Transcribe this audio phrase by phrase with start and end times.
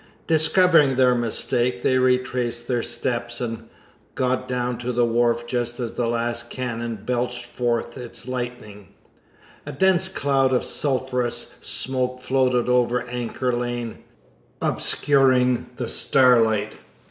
[0.25, 3.69] Discovering their mistake, they retraced their steps, and
[4.15, 8.95] got down to the wharf just as the last cannon belched forth its lightning.
[9.63, 13.99] A dense cloud of sulphurous smoke floated over Anchor Lane,
[14.59, 16.79] obscuring the starlight.